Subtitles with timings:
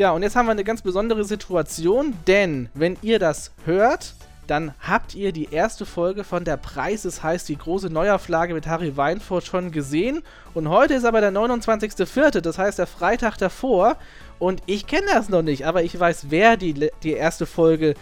[0.00, 4.14] Ja, und jetzt haben wir eine ganz besondere Situation, denn wenn ihr das hört,
[4.46, 8.66] dann habt ihr die erste Folge von Der Preis ist heißt die große Neuauflage mit
[8.66, 10.22] Harry Weinfurt schon gesehen.
[10.54, 13.98] Und heute ist aber der 29.04., das heißt der Freitag davor.
[14.38, 17.92] Und ich kenne das noch nicht, aber ich weiß, wer die, die erste Folge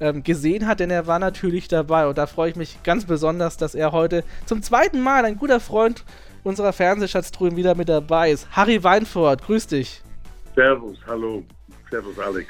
[0.00, 2.08] ähm, gesehen hat, denn er war natürlich dabei.
[2.08, 5.60] Und da freue ich mich ganz besonders, dass er heute zum zweiten Mal ein guter
[5.60, 6.02] Freund
[6.42, 8.48] unserer Fernsehschatztruhen wieder mit dabei ist.
[8.50, 10.02] Harry Weinfurt, grüß dich.
[10.56, 11.44] Servus, hallo.
[11.90, 12.48] Servus, Alex.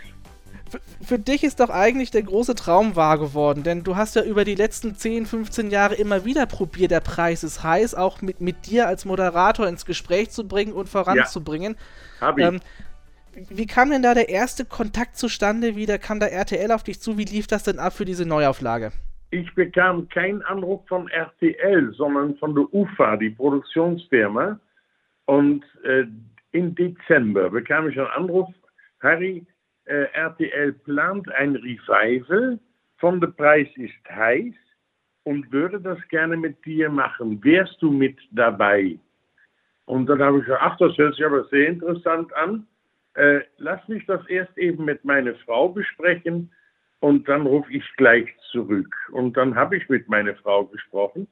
[0.71, 4.23] Für, für, dich ist doch eigentlich der große Traum wahr geworden, denn du hast ja
[4.23, 8.41] über die letzten 10, 15 Jahre immer wieder probiert, der Preis ist heiß, auch mit,
[8.41, 11.77] mit dir als Moderator ins Gespräch zu bringen und voranzubringen.
[12.21, 12.45] Ja, hab ich.
[12.45, 12.61] Ähm,
[13.51, 15.77] wie kam denn da der erste Kontakt zustande?
[15.77, 17.19] Wie da kam da RTL auf dich zu?
[17.19, 18.93] Wie lief das denn ab für diese Neuauflage?
[19.31, 24.59] Ich bekam keinen Anruf von RTL, sondern von der UFA, die Produktionsfirma.
[25.27, 26.05] Und äh,
[26.57, 28.49] im Dezember bekam ich einen Anruf,
[29.01, 29.45] Harry,
[29.85, 32.59] äh, RTL plant ein Revival
[32.97, 34.55] von Der Preis ist heiß
[35.25, 37.45] und würde das gerne mit dir machen.
[37.45, 38.99] Wärst du mit dabei?
[39.85, 42.67] Und dann habe ich gesagt, ach, das hört sich aber sehr interessant an.
[43.15, 46.51] Äh, lass mich das erst eben mit meiner Frau besprechen
[47.01, 48.95] und dann rufe ich gleich zurück.
[49.13, 51.29] Und dann habe ich mit meiner Frau gesprochen,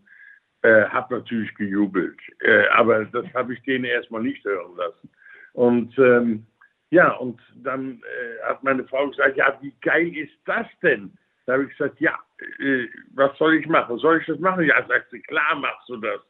[0.64, 5.10] äh, habe natürlich gejubelt, äh, aber das habe ich denen erstmal nicht hören lassen.
[5.52, 6.46] Und ähm,
[6.90, 11.12] ja, und dann äh, hat meine Frau gesagt, ja, wie geil ist das denn?
[11.44, 12.18] Da habe ich gesagt, ja,
[12.60, 13.98] äh, was soll ich machen?
[13.98, 14.64] Soll ich das machen?
[14.64, 16.20] Ja, sagt sie, klar machst du das.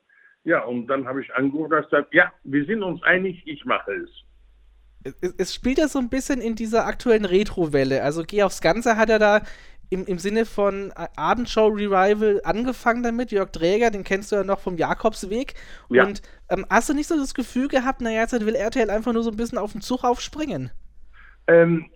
[0.43, 3.93] Ja, und dann habe ich angerufen und gesagt, ja, wir sind uns einig, ich mache
[3.93, 4.11] es.
[5.21, 8.03] Es, es spielt ja so ein bisschen in dieser aktuellen Retro-Welle.
[8.03, 9.43] Also Geh aufs Ganze hat er da
[9.91, 13.31] im, im Sinne von äh, Abendshow Revival angefangen damit.
[13.31, 15.55] Jörg Dräger, den kennst du ja noch vom Jakobsweg.
[15.91, 16.05] Ja.
[16.05, 19.23] Und ähm, hast du nicht so das Gefühl gehabt, naja, jetzt will RTL einfach nur
[19.23, 20.71] so ein bisschen auf den Zug aufspringen?
[21.47, 21.87] Ähm,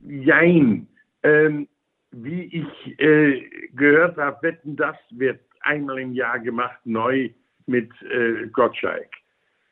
[0.00, 0.86] jein.
[1.22, 1.68] Ähm,
[2.12, 3.42] wie ich äh,
[3.74, 7.30] gehört habe, Wetten, das wird einmal im Jahr gemacht, neu
[7.66, 9.08] mit äh, Gottschalk.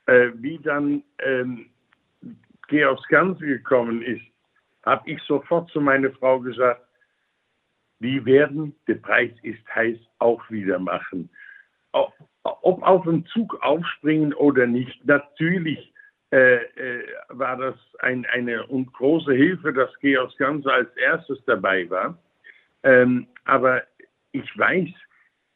[0.07, 1.67] Äh, wie dann ähm,
[2.73, 4.23] Geh aufs Ganze gekommen ist,
[4.87, 6.81] habe ich sofort zu meiner Frau gesagt,
[8.03, 11.31] die werden, der Preis ist heiß, auch wieder machen.
[11.93, 15.93] Ob auf den Zug aufspringen oder nicht, natürlich
[16.33, 22.19] äh, äh, war das ein, eine große Hilfe, dass Georg Ganze als erstes dabei war.
[22.83, 23.83] Ähm, aber
[24.33, 24.89] ich weiß,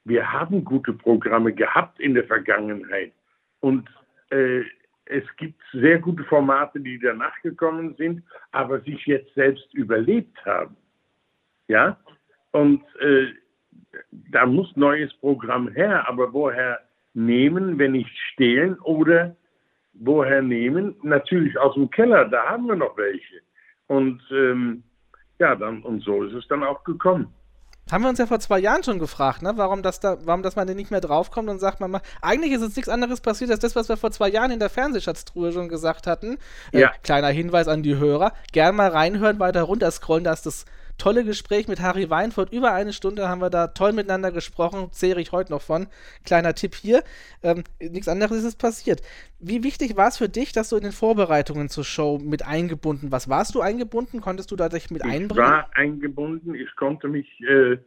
[0.05, 3.13] wir haben gute Programme gehabt in der Vergangenheit.
[3.61, 3.89] Und
[4.31, 4.63] äh,
[5.07, 10.77] es gibt sehr gute Formate, die danach gekommen sind, aber sich jetzt selbst überlebt haben.
[11.69, 11.99] Ja,
[12.57, 13.27] und äh,
[14.33, 16.81] da muss neues Programm her, aber woher
[17.13, 19.37] nehmen, wenn nicht stehlen oder
[19.93, 20.97] woher nehmen?
[21.03, 23.43] Natürlich aus dem Keller, da haben wir noch welche.
[23.89, 24.83] Und ähm,
[25.39, 27.29] ja, dann und so ist es dann auch gekommen.
[27.91, 29.53] Haben wir uns ja vor zwei Jahren schon gefragt, ne?
[29.57, 32.53] warum, das da, warum dass man denn nicht mehr draufkommt und sagt, man mal, eigentlich
[32.53, 35.53] ist uns nichts anderes passiert als das, was wir vor zwei Jahren in der Fernsehschatztruhe
[35.53, 36.39] schon gesagt hatten.
[36.73, 36.89] Äh, ja.
[36.89, 38.33] Äh, kleiner Hinweis an die Hörer.
[38.53, 40.65] Gern mal reinhören, weiter runter scrollen, da ist das
[40.99, 42.53] tolle Gespräch mit Harry Weinfurt.
[42.53, 44.89] Über eine Stunde haben wir da toll miteinander gesprochen.
[44.93, 45.87] Zehre ich heute noch von.
[46.25, 47.03] Kleiner Tipp hier.
[47.43, 49.03] Ähm, nichts anderes ist passiert.
[49.39, 53.13] Wie wichtig war es für dich, dass du in den Vorbereitungen zur Show mit eingebunden
[53.13, 53.29] warst?
[53.29, 54.21] Warst du eingebunden?
[54.21, 55.31] Konntest du da dich mit ich einbringen?
[55.31, 56.55] Ich war eingebunden.
[56.55, 57.79] Ich konnte mich äh,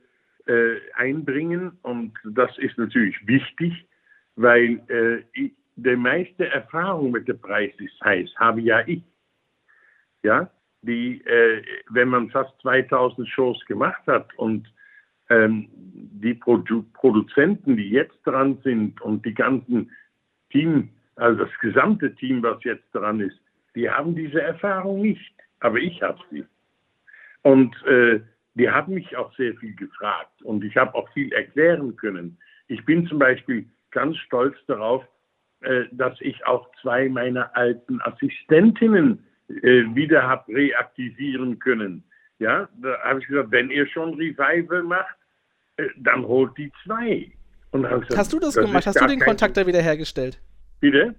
[0.49, 3.73] äh, einbringen und das ist natürlich wichtig,
[4.35, 9.03] weil äh, ich, die meiste Erfahrung mit dem Preis ist heiß, habe ja ich.
[10.23, 10.51] Ja,
[10.81, 14.71] die, äh, wenn man fast 2000 Shows gemacht hat und
[15.29, 19.91] ähm, die Produ Produzenten, die jetzt dran sind und die ganzen
[20.51, 23.39] Team, also das gesamte Team, was jetzt dran ist,
[23.75, 26.45] die haben diese Erfahrung nicht, aber ich habe sie.
[27.43, 28.21] Und äh,
[28.55, 32.37] die haben mich auch sehr viel gefragt und ich habe auch viel erklären können.
[32.67, 35.05] Ich bin zum Beispiel ganz stolz darauf,
[35.61, 42.03] äh, dass ich auch zwei meiner alten Assistentinnen äh, wieder habe reaktivieren können.
[42.39, 45.15] Ja, da habe ich gesagt, wenn ihr schon Revival macht,
[45.77, 47.31] äh, dann holt die zwei.
[47.71, 48.87] Gesagt, Hast du das, das gemacht?
[48.87, 50.39] Hast du den Kontakt da wieder hergestellt?
[50.79, 51.15] Bitte?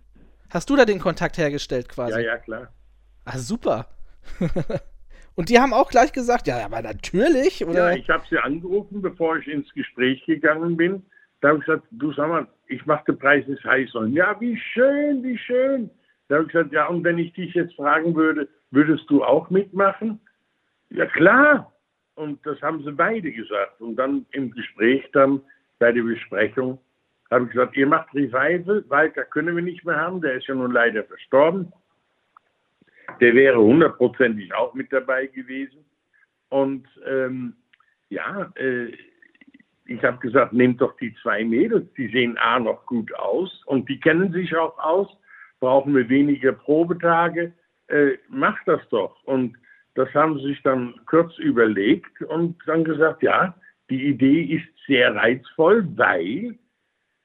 [0.50, 2.15] Hast du da den Kontakt hergestellt quasi?
[2.15, 2.73] Ja, ja, klar.
[3.25, 3.87] Ah, super.
[5.37, 7.65] Und die haben auch gleich gesagt, ja, aber natürlich.
[7.65, 7.93] Oder?
[7.93, 11.05] Ja, ich habe sie angerufen, bevor ich ins Gespräch gegangen bin.
[11.41, 13.94] Da habe ich gesagt, du sag mal, ich mache den Preis ist heiß.
[13.94, 15.91] Und ja, wie schön, wie schön.
[16.31, 19.50] Da habe ich gesagt, ja, und wenn ich dich jetzt fragen würde, würdest du auch
[19.50, 20.21] mitmachen?
[20.91, 21.73] Ja, klar.
[22.15, 23.81] Und das haben sie beide gesagt.
[23.81, 25.41] Und dann im Gespräch dann
[25.81, 26.79] bei der Besprechung
[27.32, 30.55] habe ich gesagt, ihr macht Revival, Walter können wir nicht mehr haben, der ist ja
[30.55, 31.73] nun leider verstorben.
[33.21, 35.85] Der wäre hundertprozentig auch mit dabei gewesen.
[36.49, 37.55] Und ähm,
[38.09, 38.93] ja, äh,
[39.87, 43.88] ich habe gesagt, nehmt doch die zwei Mädels, die sehen A noch gut aus und
[43.88, 45.09] die kennen sich auch aus,
[45.61, 47.53] brauchen wir weniger Probetage,
[47.89, 49.23] äh, macht das doch.
[49.25, 49.57] Und
[49.95, 53.55] das haben sie sich dann kurz überlegt und dann gesagt, ja,
[53.91, 56.59] die Idee ist sehr reizvoll, weil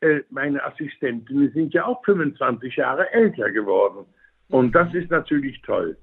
[0.01, 4.05] äh, meine Assistentinnen sind ja auch 25 Jahre älter geworden.
[4.49, 5.97] Und das ist natürlich toll.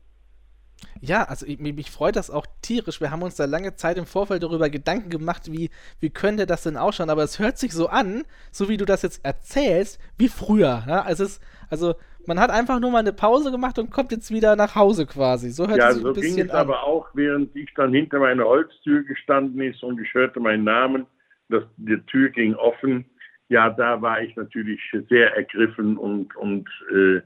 [1.01, 3.01] Ja, also ich, mich freut das auch tierisch.
[3.01, 5.71] Wir haben uns da lange Zeit im Vorfeld darüber Gedanken gemacht, wie,
[6.01, 7.11] wie könnte das denn ausschauen.
[7.11, 10.85] Aber es hört sich so an, so wie du das jetzt erzählst, wie früher.
[10.87, 11.41] Also, es,
[11.71, 11.95] also
[12.27, 15.51] man hat einfach nur mal eine Pause gemacht und kommt jetzt wieder nach Hause quasi.
[15.51, 16.61] So hört ja, es sich so ein bisschen ging es an.
[16.61, 21.07] aber auch, während ich dann hinter meiner Holztür gestanden ist und ich hörte meinen Namen,
[21.49, 23.05] dass die Tür ging offen.
[23.49, 27.21] Ja, da war ich natürlich sehr ergriffen und, und äh,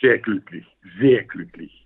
[0.00, 0.66] sehr glücklich,
[1.00, 1.83] sehr glücklich.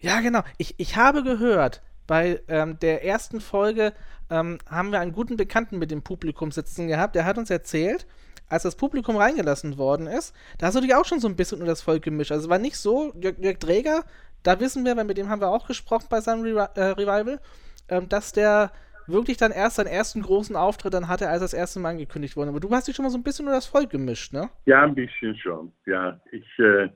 [0.00, 0.42] Ja, genau.
[0.58, 3.92] Ich, ich habe gehört, bei ähm, der ersten Folge
[4.30, 7.14] ähm, haben wir einen guten Bekannten mit dem Publikum sitzen gehabt.
[7.14, 8.06] Der hat uns erzählt,
[8.48, 11.58] als das Publikum reingelassen worden ist, da hast du dich auch schon so ein bisschen
[11.58, 12.30] unter das Volk gemischt.
[12.30, 14.04] Also es war nicht so, Jörg, Jörg Träger,
[14.42, 17.40] da wissen wir, weil mit dem haben wir auch gesprochen bei seinem Re äh, Revival,
[17.88, 18.70] ähm, dass der
[19.08, 22.50] wirklich dann erst seinen ersten großen Auftritt dann hatte, als das erste Mal angekündigt wurde.
[22.50, 24.48] Aber du hast dich schon mal so ein bisschen unter das Volk gemischt, ne?
[24.64, 25.72] Ja, ein bisschen schon.
[25.86, 26.88] Ja, ich äh,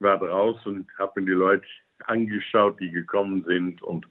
[0.00, 1.66] war draußen und habe mir die Leute
[2.08, 4.06] angeschaut, die gekommen sind und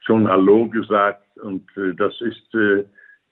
[0.00, 1.24] schon Hallo gesagt.
[1.38, 2.84] Und äh, das ist äh,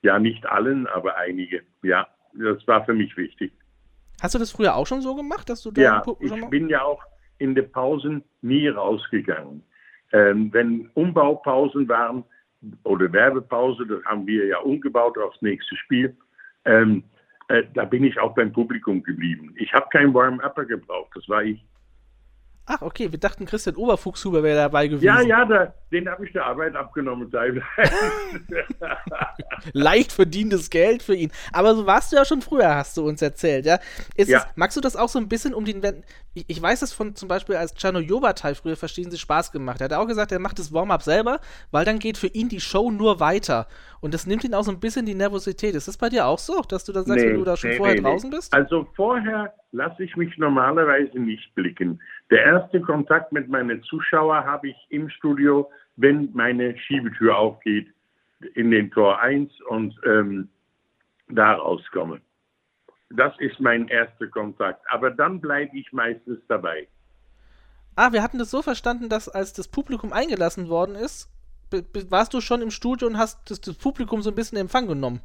[0.03, 1.63] ja nicht allen, aber einige.
[1.83, 3.53] Ja, das war für mich wichtig.
[4.23, 6.83] Hast du das früher auch schon so gemacht, dass du da Ja, ich bin ja
[6.83, 7.03] auch
[7.39, 9.63] in den Pausen nie rausgegangen.
[10.13, 12.25] Ähm, wenn Umbaupausen waren
[12.85, 16.17] oder Werbepause, das haben wir ja umgebaut aufs nächste Spiel,
[16.65, 17.05] ähm,
[17.49, 19.55] äh, da bin ich auch beim Publikum geblieben.
[19.57, 21.65] Ich habe keinen Warm-Upper gebraucht, das war ich.
[22.69, 25.05] Ach, okay, wir dachten, Christian Oberfuchshuber wäre dabei gewesen.
[25.05, 27.31] Ja, ja, da, den habe ich der Arbeit abgenommen
[29.73, 31.31] leicht verdientes Geld für ihn.
[31.53, 33.79] Aber so warst du ja schon früher, hast du uns erzählt, ja?
[34.17, 34.39] Ja.
[34.39, 35.81] Es, magst du das auch so ein bisschen um den.
[36.35, 39.81] Ich, ich weiß es von zum Beispiel, als Chano Jobatai früher verstehen sie Spaß gemacht.
[39.81, 41.39] Er hat auch gesagt, er macht das Warm-up selber,
[41.71, 43.69] weil dann geht für ihn die Show nur weiter.
[44.01, 45.77] Und das nimmt ihn auch so ein bisschen die Nervosität.
[45.77, 47.77] Ist das bei dir auch so, dass du dann sagst, wenn du da schon nee,
[47.77, 48.37] vorher nee, draußen nee.
[48.37, 48.53] bist?
[48.53, 52.01] Also vorher lasse ich mich normalerweise nicht blicken.
[52.31, 57.89] Der erste Kontakt mit meinen Zuschauern habe ich im Studio, wenn meine Schiebetür aufgeht
[58.55, 60.49] in den Tor 1 und ähm,
[61.29, 62.21] da rauskomme.
[63.11, 64.81] Das ist mein erster Kontakt.
[64.91, 66.89] Aber dann bleibe ich meistens dabei.
[67.95, 71.31] Ah, wir hatten das so verstanden, dass als das Publikum eingelassen worden ist,
[72.11, 74.87] warst du schon im Studio und hast das, das Publikum so ein bisschen in Empfang
[74.87, 75.21] genommen.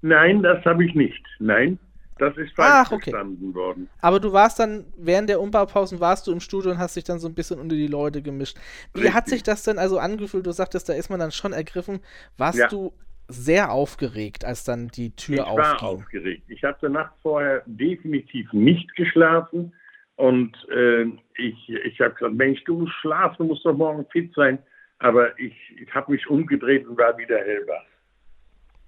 [0.00, 1.24] Nein, das habe ich nicht.
[1.38, 1.78] Nein,
[2.18, 3.10] das ist falsch Ach, okay.
[3.10, 3.88] verstanden worden.
[4.00, 7.18] Aber du warst dann, während der Umbaupausen warst du im Studio und hast dich dann
[7.18, 8.56] so ein bisschen unter die Leute gemischt.
[8.94, 9.14] Wie Richtig.
[9.14, 10.46] hat sich das denn also angefühlt?
[10.46, 12.00] Du sagtest, da ist man dann schon ergriffen.
[12.36, 12.68] Warst Ja.
[12.68, 12.92] du
[13.28, 15.88] sehr aufgeregt, als dann die Tür Ich war aufging?
[15.88, 16.42] aufgeregt.
[16.48, 19.72] Ich habe die Nacht vorher definitiv nicht geschlafen
[20.16, 21.04] und äh,
[21.36, 24.58] ich, ich habe gesagt, Mensch, du musst schlafen, du musst doch morgen fit sein.
[24.98, 27.84] Aber ich, ich habe mich umgedreht und war wieder hellwach.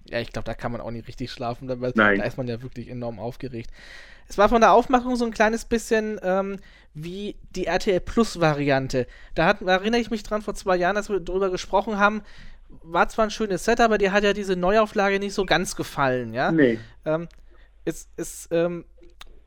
[0.09, 2.19] Ja, ich glaube, da kann man auch nicht richtig schlafen, Nein.
[2.19, 3.69] da ist man ja wirklich enorm aufgeregt.
[4.27, 6.57] Es war von der Aufmachung so ein kleines bisschen ähm,
[6.93, 9.07] wie die RTL Plus Variante.
[9.35, 12.21] Da hat, da erinnere ich mich dran, vor zwei Jahren, als wir darüber gesprochen haben,
[12.81, 16.33] war zwar ein schönes Set, aber dir hat ja diese Neuauflage nicht so ganz gefallen,
[16.33, 16.51] ja?
[16.51, 16.79] Nee.
[17.05, 17.27] Ähm,
[17.83, 18.85] ist, ist, ähm,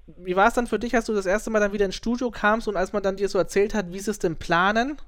[0.06, 2.30] wie war es dann für dich, als du das erste Mal dann wieder ins Studio
[2.30, 4.98] kamst und als man dann dir so erzählt hat, wie sie es denn planen?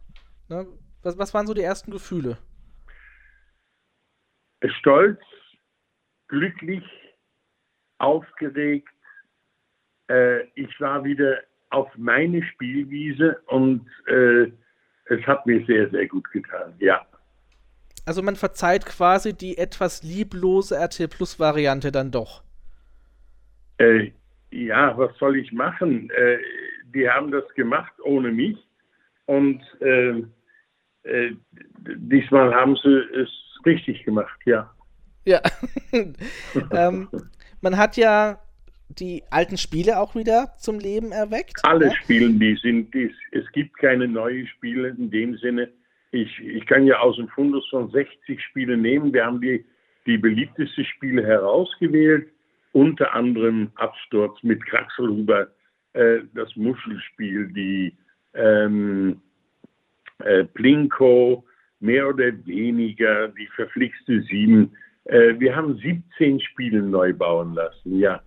[0.48, 0.66] Ne?
[1.02, 2.38] Was, was waren so die ersten Gefühle?
[4.70, 5.20] Stolz,
[6.28, 6.84] glücklich,
[7.98, 8.88] aufgeregt.
[10.08, 14.50] Äh, ich war wieder auf meine Spielwiese und äh,
[15.06, 16.74] es hat mir sehr, sehr gut getan.
[16.78, 17.04] Ja.
[18.04, 22.44] Also man verzeiht quasi die etwas lieblose RT Plus Variante dann doch.
[23.78, 24.12] Äh,
[24.50, 26.08] ja, was soll ich machen?
[26.10, 26.38] Äh,
[26.94, 28.56] die haben das gemacht ohne mich
[29.26, 30.22] und äh,
[31.02, 31.32] äh,
[31.78, 33.28] diesmal haben sie es
[33.64, 34.70] richtig gemacht, ja.
[35.24, 35.40] Ja.
[36.72, 37.08] ähm,
[37.60, 38.38] man hat ja
[38.88, 41.60] die alten Spiele auch wieder zum Leben erweckt.
[41.64, 41.94] Alle ja?
[41.94, 45.68] Spiele, die sind, die, es gibt keine neuen Spiele in dem Sinne.
[46.12, 49.12] Ich, ich kann ja aus dem Fundus von 60 Spielen nehmen.
[49.12, 49.64] Wir haben die,
[50.06, 52.28] die beliebtesten Spiele herausgewählt,
[52.72, 55.48] unter anderem Absturz mit Kraxelhuber,
[55.94, 57.96] äh, das Muschelspiel, die
[58.34, 59.20] ähm,
[60.18, 61.44] äh, Plinko,
[61.80, 64.72] mehr oder weniger, die verflixte Sieben.
[65.04, 68.20] Äh, wir haben 17 Spiele neu bauen lassen, ja.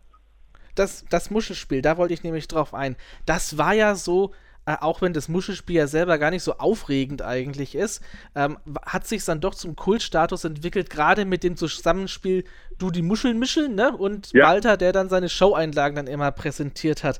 [0.75, 2.95] Das, das Muschelspiel, da wollte ich nämlich drauf ein.
[3.25, 4.33] Das war ja so,
[4.65, 8.03] äh, auch wenn das Muschelspiel ja selber gar nicht so aufregend eigentlich ist,
[8.35, 12.43] ähm, hat sich dann doch zum Kultstatus entwickelt, gerade mit dem Zusammenspiel
[12.77, 13.91] Du die Muscheln mischeln, ne?
[13.91, 14.45] Und ja.
[14.45, 17.19] Walter, der dann seine Show-Einlagen dann immer präsentiert hat.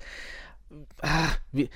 [1.01, 1.69] Ah, wie,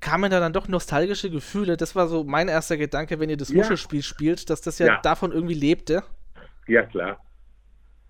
[0.00, 1.76] kamen da dann doch nostalgische Gefühle.
[1.76, 3.56] Das war so mein erster Gedanke, wenn ihr das ja.
[3.56, 6.02] Muschelspiel spielt, dass das ja, ja, davon irgendwie lebte.
[6.66, 7.22] Ja, klar.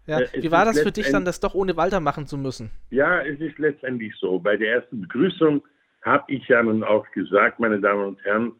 [0.06, 0.20] Ja.
[0.20, 2.70] Äh, Wie war das für dich dann, das doch ohne Walter machen zu müssen?
[2.90, 4.38] Ja, es ist letztendlich so.
[4.38, 5.62] Bei der ersten Begrüßung
[6.02, 8.52] habe ich ja nun auch gesagt, meine Damen und Herren,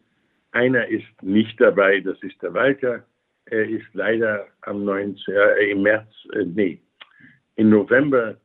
[0.52, 3.04] einer ist nicht dabei, das ist der Walter.
[3.46, 6.80] Er ist leider am 19, äh, im März, äh, nee,
[7.56, 8.36] im November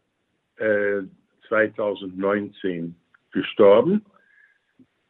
[0.57, 1.01] äh,
[1.49, 2.95] 2019
[3.31, 4.05] gestorben.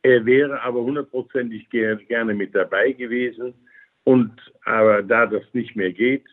[0.03, 3.53] Er wäre aber hundertprozentig gerne mit dabei gewesen.
[4.03, 4.33] Und
[4.65, 6.25] aber da das nicht mehr geht,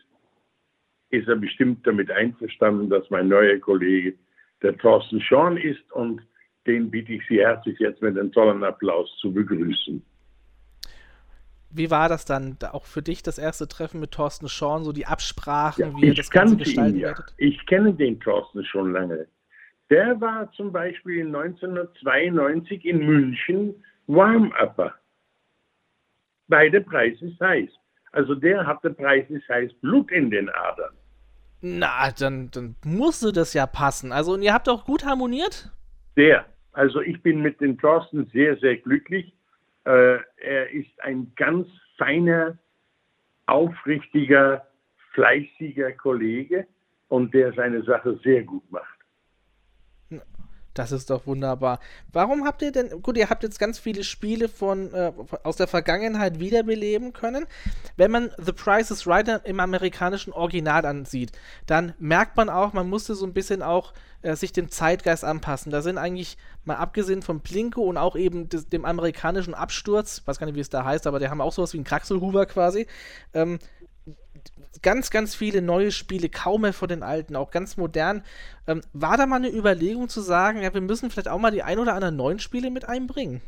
[1.09, 4.13] ist er bestimmt damit einverstanden, dass mein neuer Kollege
[4.61, 5.89] der Thorsten Schorn ist.
[5.93, 6.21] Und
[6.67, 10.03] den bitte ich Sie herzlich jetzt mit einem tollen Applaus zu begrüßen.
[11.73, 15.05] Wie war das dann auch für dich, das erste Treffen mit Thorsten Schorn, so die
[15.05, 17.15] Absprachen, ja, wie er das Ganze gestalten ihn, ja.
[17.37, 19.27] Ich kenne den Thorsten schon lange.
[19.91, 24.95] Der war zum Beispiel 1992 in München Warm-Upper.
[26.47, 27.69] Bei der Preis ist heiß.
[28.13, 30.93] Also der hatte Preis ist heiß Blut in den Adern.
[31.59, 34.13] Na, dann, dann musste das ja passen.
[34.13, 35.69] Also, und ihr habt auch gut harmoniert?
[36.15, 36.45] Sehr.
[36.71, 39.33] Also, ich bin mit dem Thorsten sehr, sehr glücklich.
[39.83, 41.67] Äh, er ist ein ganz
[41.97, 42.57] feiner,
[43.45, 44.65] aufrichtiger,
[45.13, 46.65] fleißiger Kollege
[47.09, 49.00] und der seine Sache sehr gut macht.
[50.73, 51.79] Das ist doch wunderbar.
[52.13, 55.11] Warum habt ihr denn, gut, ihr habt jetzt ganz viele Spiele von, äh,
[55.43, 57.45] aus der Vergangenheit wiederbeleben können.
[57.97, 61.31] Wenn man The Price is Right im amerikanischen Original ansieht,
[61.65, 65.71] dann merkt man auch, man musste so ein bisschen auch äh, sich dem Zeitgeist anpassen.
[65.71, 70.39] Da sind eigentlich, mal abgesehen von Plinko und auch eben des, dem amerikanischen Absturz, weiß
[70.39, 72.87] gar nicht, wie es da heißt, aber die haben auch sowas wie einen Kraxelhuber quasi,
[73.33, 73.59] ähm,
[74.81, 78.23] ganz, ganz viele neue Spiele, kaum mehr von den alten, auch ganz modern.
[78.67, 81.63] Ähm, war da mal eine Überlegung zu sagen, ja, wir müssen vielleicht auch mal die
[81.63, 83.41] ein oder anderen neuen Spiele mit einbringen?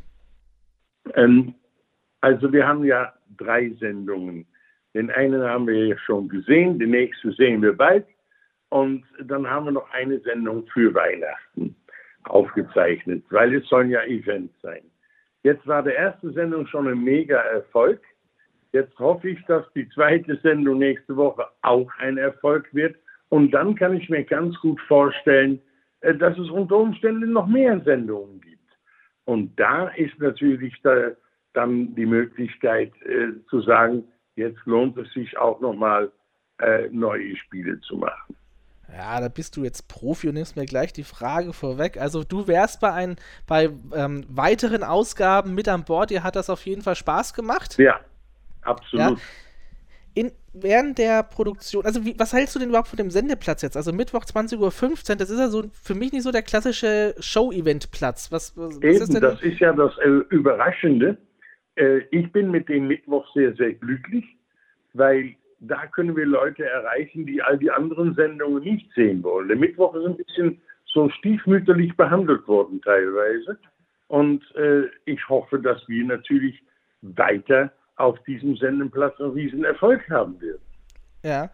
[1.16, 1.56] Ähm,
[2.22, 4.46] also wir haben ja drei Sendungen.
[4.94, 8.06] Den einen haben wir ja schon gesehen, den nächsten sehen wir bald.
[8.70, 11.76] Und dann haben wir noch eine Sendung für Weihnachten
[12.24, 14.82] aufgezeichnet, weil es sollen ja Events sein.
[15.44, 18.02] Jetzt war der erste Sendung schon ein mega Erfolg.
[18.74, 22.96] Jetzt hoffe ich, dass die zweite Sendung nächste Woche auch ein Erfolg wird.
[23.30, 25.62] Und dann kann ich mir ganz gut vorstellen,
[26.02, 28.60] äh, dass es unter Umständen noch mehr Sendungen gibt.
[29.26, 31.12] Und da ist natürlich da
[31.54, 36.12] dann die Möglichkeit äh, zu sagen, jetzt lohnt es sich auch nochmal
[36.60, 38.36] äh, neue Spiele zu machen.
[38.92, 41.98] Ja, da bist du jetzt Profi und nimmst mir gleich die Frage vorweg.
[41.98, 46.10] Also du wärst bei, ein, bei ähm, weiteren Ausgaben mit an Bord.
[46.10, 47.78] Dir hat das auf jeden Fall Spaß gemacht.
[47.78, 48.00] Ja,
[48.66, 49.18] Absolut.
[49.18, 49.24] Ja.
[50.16, 53.76] In, während der Produktion, also wie, was hältst du denn überhaupt von dem Sendeplatz jetzt?
[53.76, 58.32] Also Mittwoch 20.15 Uhr, das ist ja so für mich nicht so der klassische Show-Event-Platz.
[58.32, 59.22] Was, was, Eben, ist denn?
[59.22, 61.18] das ist ja das äh, Überraschende.
[61.76, 64.26] Äh, ich bin mit dem Mittwoch sehr, sehr glücklich,
[64.94, 69.48] weil da können wir Leute erreichen, die all die anderen Sendungen nicht sehen wollen.
[69.48, 73.58] Der Mittwoch ist ein bisschen so stiefmütterlich behandelt worden teilweise.
[74.08, 76.62] Und äh, ich hoffe, dass wir natürlich
[77.02, 80.60] weiter auf diesem Sendenplatz einen riesen Erfolg haben wird.
[81.24, 81.52] Ja.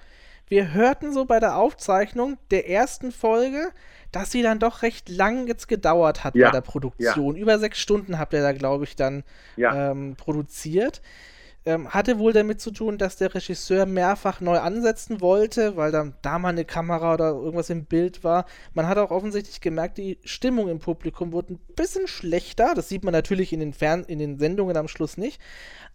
[0.48, 3.70] Wir hörten so bei der Aufzeichnung der ersten Folge,
[4.12, 6.48] dass sie dann doch recht lang jetzt gedauert hat ja.
[6.48, 7.36] bei der Produktion.
[7.36, 7.42] Ja.
[7.42, 9.24] Über sechs Stunden habt ihr da, glaube ich, dann
[9.58, 9.92] ja.
[9.92, 11.02] ähm, produziert.
[11.66, 16.14] Ähm, hatte wohl damit zu tun, dass der Regisseur mehrfach neu ansetzen wollte, weil dann
[16.22, 18.46] da mal eine Kamera oder irgendwas im Bild war.
[18.74, 22.74] Man hat auch offensichtlich gemerkt, die Stimmung im Publikum wurde ein bisschen schlechter.
[22.76, 25.42] Das sieht man natürlich in den, Fern in den Sendungen am Schluss nicht.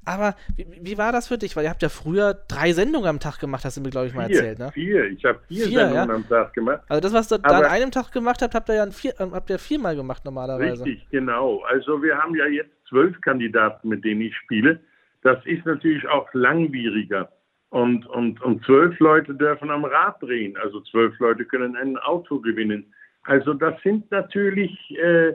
[0.04, 1.56] Aber wie, wie, war das für dich?
[1.56, 4.14] Weil ihr habt ja früher drei Sendungen am Tag gemacht, hast du mir, glaube ich,
[4.14, 4.70] mal vier, erzählt, ne?
[4.72, 6.14] Vier, ich habe vier, vier, Sendungen ja?
[6.14, 6.82] am Tag gemacht.
[6.88, 9.30] Also das, was ihr da an einem Tag gemacht habt, habt ihr ja vier, äh,
[9.32, 10.84] habt ihr viermal gemacht normalerweise.
[10.84, 11.62] Richtig, genau.
[11.62, 14.80] Also wir haben ja jetzt zwölf Kandidaten, mit denen ich spiele.
[15.24, 17.30] Das ist natürlich auch langwieriger.
[17.70, 20.56] Und, und, und zwölf Leute dürfen am Rad drehen.
[20.58, 22.94] Also zwölf Leute können ein Auto gewinnen.
[23.24, 25.34] Also das sind natürlich äh,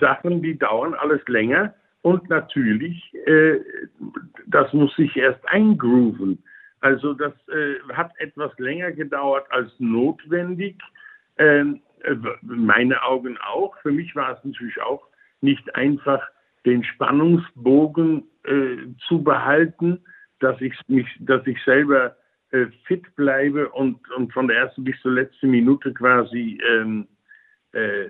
[0.00, 3.60] Sachen, die dauern alles länger und natürlich, äh,
[4.46, 6.42] das muss sich erst eingrooven.
[6.80, 10.76] Also das äh, hat etwas länger gedauert als notwendig.
[11.36, 13.76] Ähm, äh, meine Augen auch.
[13.82, 15.06] Für mich war es natürlich auch
[15.42, 16.26] nicht einfach,
[16.64, 20.04] den Spannungsbogen äh, zu behalten,
[20.40, 22.16] dass ich mich, dass ich selber
[22.50, 27.06] äh, fit bleibe und, und von der ersten bis zur letzten Minute quasi ähm,
[27.72, 28.08] äh,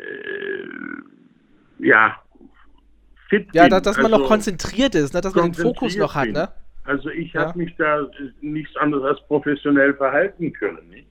[1.78, 2.23] ja
[3.28, 3.73] fit ja, bin.
[3.73, 5.21] Ja, dass man also, noch konzentriert ist, ne?
[5.21, 6.49] dass man den Fokus noch hat, ne?
[6.85, 7.47] Also ich ja.
[7.47, 8.07] habe mich da
[8.40, 10.88] nichts anderes als professionell verhalten können.
[10.88, 11.09] Nicht?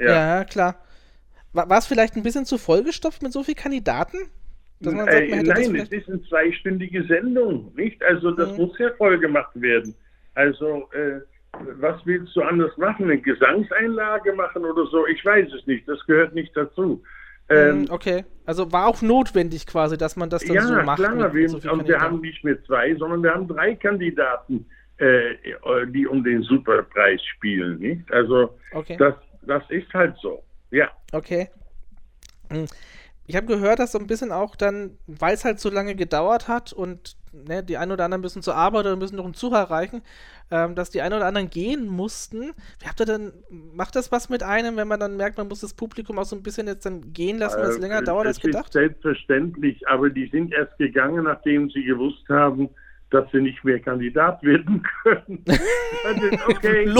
[0.00, 0.38] Ja.
[0.38, 0.76] ja, klar.
[1.52, 4.18] War es vielleicht ein bisschen zu vollgestopft mit so vielen Kandidaten?
[4.80, 8.02] Sagt, äh, nein, es ist eine zweistündige Sendung, nicht?
[8.02, 8.56] Also das mhm.
[8.64, 9.94] muss ja voll gemacht werden.
[10.34, 11.20] Also äh,
[11.80, 13.04] was willst du anders machen?
[13.04, 15.06] Eine Gesangseinlage machen oder so?
[15.06, 15.88] Ich weiß es nicht.
[15.88, 17.02] Das gehört nicht dazu.
[17.48, 20.98] Ähm, mhm, okay, also war auch notwendig quasi, dass man das dann ja, so macht.
[20.98, 21.34] Ja, klar.
[21.34, 24.64] Wir, so und wir haben nicht mehr zwei, sondern wir haben drei Kandidaten,
[24.96, 25.34] äh,
[25.88, 27.78] die um den Superpreis spielen.
[27.80, 28.10] Nicht?
[28.10, 28.96] Also okay.
[28.98, 30.42] das, das ist halt so.
[30.70, 30.90] Ja.
[31.12, 31.48] Okay.
[33.26, 36.46] Ich habe gehört, dass so ein bisschen auch dann, weil es halt so lange gedauert
[36.46, 39.54] hat und ne, die einen oder anderen müssen zur Arbeit oder müssen noch einen Zug
[39.54, 40.02] erreichen,
[40.50, 42.52] ähm, dass die einen oder anderen gehen mussten.
[42.80, 45.60] Wie habt ihr denn, macht das was mit einem, wenn man dann merkt, man muss
[45.60, 48.26] das Publikum auch so ein bisschen jetzt dann gehen lassen, weil es äh, länger dauert
[48.26, 48.66] als gedacht?
[48.66, 52.68] Ist selbstverständlich, aber die sind erst gegangen, nachdem sie gewusst haben,
[53.10, 55.42] dass sie nicht mehr Kandidat werden können.
[56.04, 56.94] also, okay,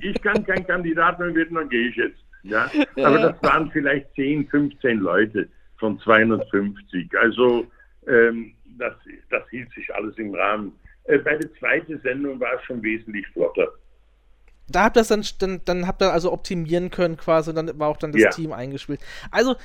[0.00, 2.18] ich kann kein Kandidat mehr werden, dann gehe ich jetzt.
[2.42, 2.68] Ja?
[2.96, 5.48] Aber das waren vielleicht 10, 15 Leute
[5.82, 7.10] von 250.
[7.18, 7.66] Also
[8.06, 8.94] ähm, das,
[9.30, 10.72] das hielt sich alles im Rahmen.
[11.04, 13.68] Äh, bei der zweiten Sendung war es schon wesentlich flotter.
[14.68, 17.88] Da habt ihr dann, dann, dann habt ihr also optimieren können quasi und dann war
[17.88, 18.30] auch dann das ja.
[18.30, 19.00] Team eingespielt.
[19.32, 19.56] Also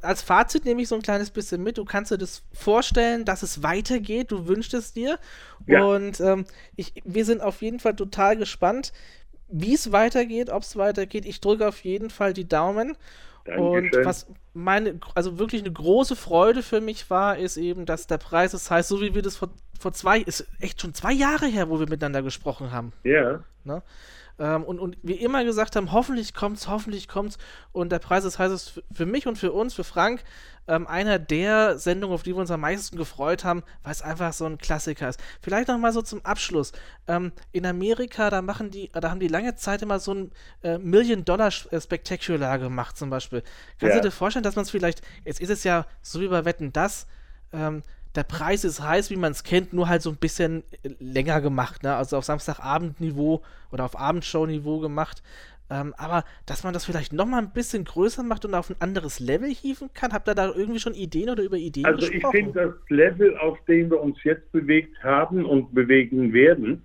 [0.00, 1.76] als Fazit nehme ich so ein kleines bisschen mit.
[1.76, 4.32] Du kannst dir das vorstellen, dass es weitergeht.
[4.32, 5.18] Du wünschst es dir.
[5.66, 5.84] Ja.
[5.84, 6.46] Und ähm,
[6.76, 8.94] ich, wir sind auf jeden Fall total gespannt,
[9.48, 11.26] wie es weitergeht, ob es weitergeht.
[11.26, 12.96] Ich drücke auf jeden Fall die Daumen.
[13.48, 14.00] Dankeschön.
[14.00, 18.18] Und was meine, also wirklich eine große Freude für mich war, ist eben, dass der
[18.18, 21.46] Preis, das heißt, so wie wir das vor, vor zwei, ist echt schon zwei Jahre
[21.46, 22.92] her, wo wir miteinander gesprochen haben.
[23.04, 23.40] Ja.
[23.64, 23.82] Ne?
[24.38, 27.38] Ähm, und, und wir immer gesagt haben, hoffentlich kommt's, hoffentlich kommt's.
[27.72, 30.22] Und der Preis, das heißt es für mich und für uns, für Frank,
[30.68, 34.32] ähm, einer der Sendungen, auf die wir uns am meisten gefreut haben, weil es einfach
[34.32, 35.20] so ein Klassiker ist.
[35.40, 36.72] Vielleicht noch mal so zum Abschluss.
[37.08, 40.78] Ähm, in Amerika, da machen die, da haben die lange Zeit immer so ein äh,
[40.78, 43.42] Million-Dollar-Spectacular gemacht, zum Beispiel.
[43.80, 44.00] Kannst ja.
[44.00, 46.72] du dir vorstellen, dass man es vielleicht, jetzt ist es ja so wie bei Wetten,
[46.72, 47.06] das,
[47.52, 47.82] ähm,
[48.18, 50.64] der Preis ist heiß, wie man es kennt, nur halt so ein bisschen
[50.98, 51.94] länger gemacht, ne?
[51.94, 55.22] Also auf Samstagabendniveau oder auf Abendshow-Niveau gemacht.
[55.70, 59.20] Ähm, aber dass man das vielleicht nochmal ein bisschen größer macht und auf ein anderes
[59.20, 62.24] Level hieven kann, habt ihr da irgendwie schon Ideen oder über Ideen also gesprochen?
[62.24, 66.82] Also ich finde das Level, auf dem wir uns jetzt bewegt haben und bewegen werden,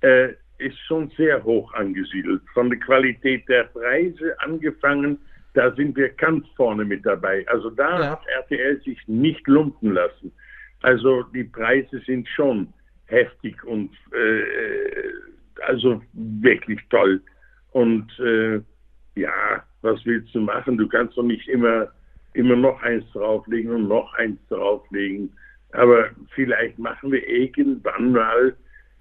[0.00, 2.40] äh, ist schon sehr hoch angesiedelt.
[2.54, 5.18] Von der Qualität der Preise angefangen,
[5.52, 7.44] da sind wir ganz vorne mit dabei.
[7.48, 8.10] Also da ja.
[8.12, 10.32] hat RTL sich nicht lumpen lassen.
[10.82, 12.72] Also die Preise sind schon
[13.06, 17.20] heftig und äh, also wirklich toll.
[17.70, 18.60] Und äh,
[19.14, 20.78] ja, was willst du machen?
[20.78, 21.88] Du kannst doch nicht immer,
[22.34, 25.32] immer noch eins drauflegen und noch eins drauflegen.
[25.72, 28.54] Aber vielleicht machen wir irgendwann mal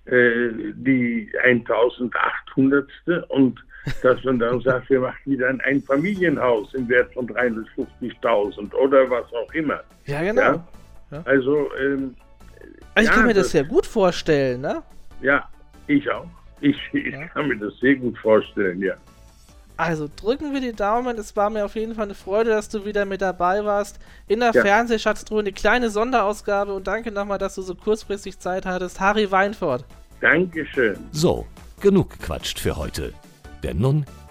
[0.06, 2.88] äh, die 1800.
[3.30, 3.64] und
[4.04, 9.26] dass man dann sagt, wir machen wieder ein Einfamilienhaus im Wert von 350.000 oder was
[9.34, 9.82] auch immer.
[10.06, 10.42] Ja, genau.
[10.42, 10.68] Ja?
[11.12, 11.22] Ja?
[11.26, 12.16] Also, ähm,
[12.96, 14.82] also ich ja, kann mir das, das sehr gut vorstellen, ne?
[15.22, 15.48] Ja,
[15.88, 16.28] ich auch.
[16.62, 17.28] Ich, ich ja.
[17.28, 18.94] kann mir das sehr gut vorstellen, ja.
[19.78, 21.18] Also drücken wir die Daumen.
[21.18, 24.00] Es war mir auf jeden Fall eine Freude, dass du wieder mit dabei warst.
[24.28, 24.62] In der ja.
[24.62, 29.00] Fernsehschatztruhe eine kleine Sonderausgabe und danke nochmal, dass du so kurzfristig Zeit hattest.
[29.00, 29.84] Harry Weinfurt.
[30.20, 30.98] Dankeschön.
[31.12, 31.48] So,
[31.80, 33.12] genug gequatscht für heute.
[33.64, 34.06] Denn nun